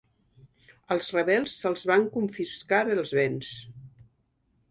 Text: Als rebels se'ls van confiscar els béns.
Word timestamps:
Als 0.95 1.09
rebels 1.17 1.57
se'ls 1.59 1.83
van 1.91 2.07
confiscar 2.15 2.81
els 2.97 3.13
béns. 3.21 3.51